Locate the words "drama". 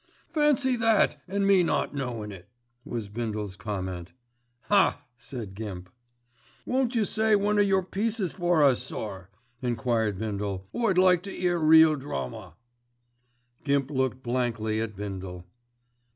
11.95-12.55